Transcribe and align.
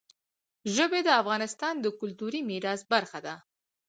ژبې 0.75 0.99
د 1.05 1.09
افغانستان 1.21 1.73
د 1.79 1.85
کلتوري 1.99 2.41
میراث 2.49 2.81
برخه 2.93 3.19
ده. 3.25 3.35